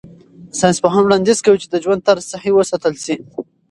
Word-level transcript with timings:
ساینسپوهان 0.59 1.03
وړاندیز 1.05 1.39
کوي 1.45 1.57
چې 1.61 1.67
ژوند 1.83 2.05
طرز 2.07 2.23
صحي 2.31 2.51
وساتل 2.53 2.93
شي. 3.03 3.15